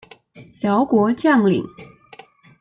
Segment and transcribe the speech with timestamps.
[0.61, 1.63] 辽国将领。